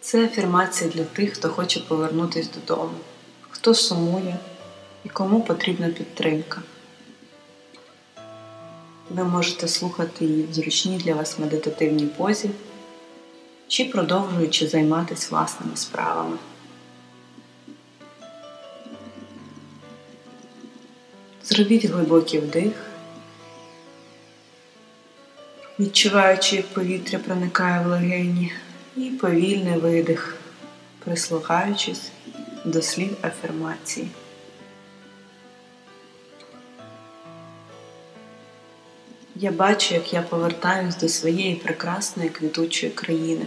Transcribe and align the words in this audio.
Це 0.00 0.24
афірмація 0.24 0.90
для 0.90 1.04
тих, 1.04 1.32
хто 1.32 1.48
хоче 1.48 1.80
повернутися 1.80 2.50
додому, 2.54 2.94
хто 3.50 3.74
сумує 3.74 4.38
і 5.04 5.08
кому 5.08 5.40
потрібна 5.40 5.88
підтримка. 5.88 6.62
Ви 9.10 9.24
можете 9.24 9.68
слухати 9.68 10.24
її 10.24 10.46
в 10.46 10.54
зручній 10.54 10.98
для 10.98 11.14
вас 11.14 11.38
медитативній 11.38 12.06
позі 12.06 12.50
чи 13.68 13.84
продовжуючи 13.84 14.68
займатися 14.68 15.28
власними 15.30 15.76
справами. 15.76 16.36
Зробіть 21.44 21.84
глибокий 21.84 22.40
вдих, 22.40 22.72
відчуваючи, 25.78 26.56
як 26.56 26.66
повітря 26.66 27.18
проникає 27.18 27.84
в 27.84 27.86
легені, 27.86 28.52
і 28.96 29.10
повільний 29.10 29.78
видих, 29.78 30.36
прислухаючись 31.04 32.10
до 32.64 32.82
слів 32.82 33.16
афірмації. 33.22 34.08
Я 39.36 39.50
бачу, 39.50 39.94
як 39.94 40.12
я 40.12 40.22
повертаюсь 40.22 40.96
до 40.96 41.08
своєї 41.08 41.54
прекрасної 41.54 42.28
квітучої 42.28 42.92
країни, 42.92 43.46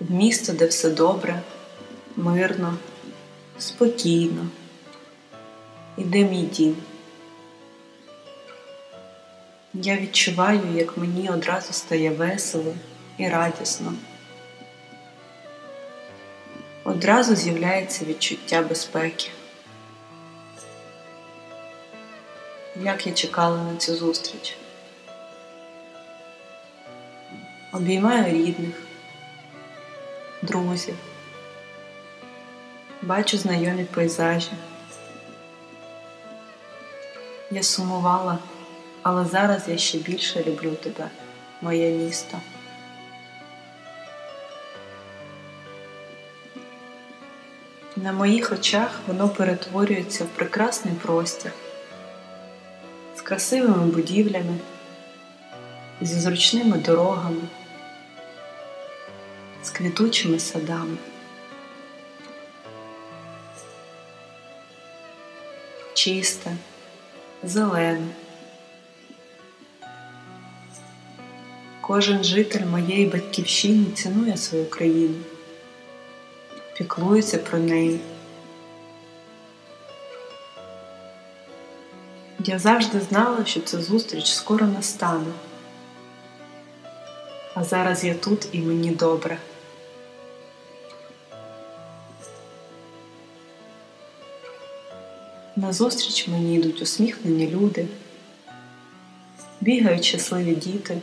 в 0.00 0.10
місто, 0.10 0.52
де 0.52 0.66
все 0.66 0.90
добре, 0.90 1.42
мирно, 2.16 2.76
спокійно, 3.58 4.46
і 5.98 6.04
де 6.04 6.24
мій 6.24 6.42
дім. 6.42 6.76
Я 9.74 9.96
відчуваю, 9.96 10.60
як 10.74 10.96
мені 10.96 11.30
одразу 11.30 11.72
стає 11.72 12.10
весело 12.10 12.74
і 13.18 13.28
радісно. 13.28 13.92
Одразу 16.84 17.36
з'являється 17.36 18.04
відчуття 18.04 18.62
безпеки. 18.62 19.30
як 22.82 23.06
я 23.06 23.12
чекала 23.12 23.62
на 23.62 23.76
цю 23.76 23.96
зустріч. 23.96 24.56
Обіймаю 27.72 28.32
рідних, 28.32 28.82
друзів, 30.42 30.94
бачу 33.02 33.38
знайомі 33.38 33.84
пейзажі. 33.84 34.52
Я 37.50 37.62
сумувала, 37.62 38.38
але 39.02 39.24
зараз 39.24 39.68
я 39.68 39.78
ще 39.78 39.98
більше 39.98 40.44
люблю 40.44 40.70
тебе, 40.70 41.10
моє 41.60 41.90
місто. 41.90 42.38
На 48.02 48.12
моїх 48.12 48.52
очах 48.52 49.00
воно 49.06 49.28
перетворюється 49.28 50.24
в 50.24 50.26
прекрасний 50.26 50.94
простір 50.94 51.52
з 53.16 53.20
красивими 53.20 53.86
будівлями, 53.86 54.58
зі 56.00 56.20
зручними 56.20 56.78
дорогами, 56.78 57.40
з 59.62 59.70
квітучими 59.70 60.38
садами. 60.38 60.96
Чисте, 65.94 66.56
зелене. 67.42 68.06
Кожен 71.80 72.24
житель 72.24 72.66
моєї 72.66 73.06
батьківщини 73.06 73.84
цінує 73.94 74.36
свою 74.36 74.70
країну, 74.70 75.14
піклується 76.80 77.38
про 77.38 77.58
неї. 77.58 78.00
Я 82.38 82.58
завжди 82.58 83.00
знала, 83.00 83.44
що 83.44 83.60
ця 83.60 83.82
зустріч 83.82 84.32
скоро 84.32 84.66
настане. 84.66 85.32
А 87.54 87.64
зараз 87.64 88.04
я 88.04 88.14
тут 88.14 88.48
і 88.52 88.58
мені 88.60 88.90
добре. 88.90 89.38
На 95.56 95.72
зустріч 95.72 96.28
мені 96.28 96.54
йдуть 96.54 96.82
усміхнені 96.82 97.50
люди, 97.50 97.86
бігають 99.60 100.04
щасливі 100.04 100.54
діти, 100.54 100.98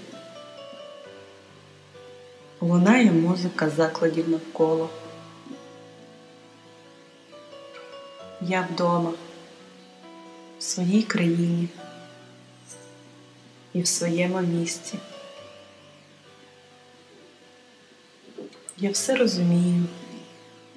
лунає 2.61 3.11
музика 3.11 3.69
закладів 3.69 4.29
навколо. 4.29 4.89
Я 8.49 8.67
вдома 8.71 9.13
в 10.59 10.63
своїй 10.63 11.03
країні 11.03 11.67
і 13.73 13.81
в 13.81 13.87
своєму 13.87 14.41
місці. 14.41 14.99
Я 18.77 18.91
все 18.91 19.15
розумію, 19.15 19.85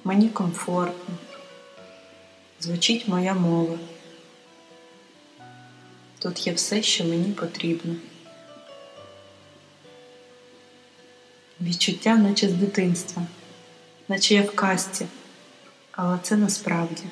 мені 0.03 0.29
комфортно, 0.29 1.15
звучить 2.59 3.07
моя 3.07 3.33
мова. 3.33 3.79
Тут 6.19 6.47
є 6.47 6.53
все, 6.53 6.83
що 6.83 7.03
мені 7.03 7.31
потрібно. 7.31 7.95
Відчуття, 11.61 12.15
наче 12.15 12.49
з 12.49 12.53
дитинства, 12.53 13.23
наче 14.07 14.35
я 14.35 14.41
в 14.41 14.55
касті, 14.55 15.05
але 15.91 16.19
це 16.23 16.37
насправді. 16.37 17.03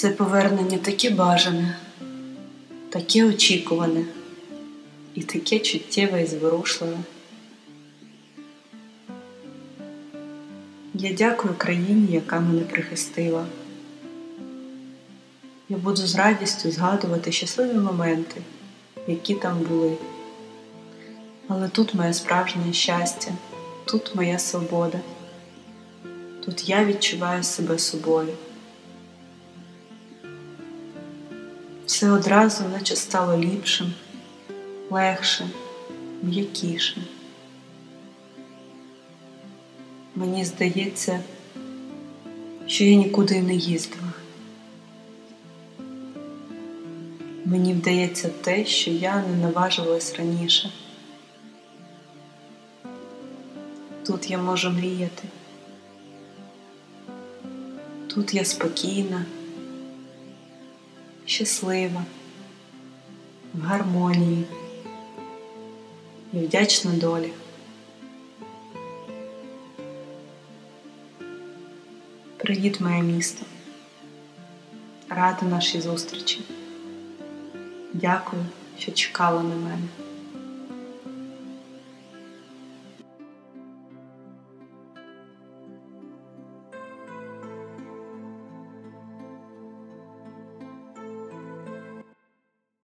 Це 0.00 0.10
повернення 0.10 0.78
таке 0.78 1.10
бажане, 1.10 1.76
таке 2.90 3.24
очікуване 3.24 4.04
і 5.14 5.22
таке 5.22 5.58
чуттєве 5.58 6.22
і 6.22 6.26
зворушливе. 6.26 6.98
Я 10.94 11.12
дякую 11.12 11.54
країні, 11.58 12.08
яка 12.10 12.40
мене 12.40 12.60
прихистила. 12.60 13.46
Я 15.68 15.76
буду 15.76 16.06
з 16.06 16.16
радістю 16.16 16.70
згадувати 16.70 17.32
щасливі 17.32 17.78
моменти, 17.78 18.40
які 19.06 19.34
там 19.34 19.58
були. 19.58 19.96
Але 21.48 21.68
тут 21.68 21.94
моє 21.94 22.12
справжнє 22.12 22.72
щастя, 22.72 23.30
тут 23.84 24.14
моя 24.14 24.38
свобода, 24.38 25.00
тут 26.44 26.68
я 26.68 26.84
відчуваю 26.84 27.42
себе 27.42 27.78
собою. 27.78 28.28
Все 31.90 32.12
одразу 32.12 32.68
наче 32.68 32.96
стало 32.96 33.36
ліпшим, 33.36 33.92
легшим, 34.90 35.50
м'якішим. 36.22 37.02
Мені 40.14 40.44
здається, 40.44 41.20
що 42.66 42.84
я 42.84 42.96
нікуди 42.96 43.42
не 43.42 43.54
їздила. 43.54 44.12
Мені 47.44 47.74
вдається 47.74 48.28
те, 48.28 48.64
що 48.64 48.90
я 48.90 49.24
не 49.26 49.36
наважувалась 49.36 50.14
раніше. 50.14 50.72
Тут 54.06 54.30
я 54.30 54.38
можу 54.38 54.70
мріяти. 54.70 55.22
Тут 58.06 58.34
я 58.34 58.44
спокійна 58.44 59.24
щаслива, 61.30 62.04
в 63.54 63.60
гармонії 63.60 64.44
і 66.32 66.38
вдячна 66.38 66.92
долі. 66.92 67.32
Привіт, 72.36 72.80
моє 72.80 73.02
місто. 73.02 73.46
Рада 75.08 75.46
нашій 75.46 75.80
зустрічі. 75.80 76.40
Дякую, 77.92 78.46
що 78.78 78.92
чекала 78.92 79.42
на 79.42 79.54
мене. 79.54 80.09